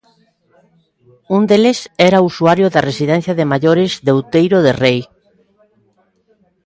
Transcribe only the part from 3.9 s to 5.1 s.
de Outeiro de Rei.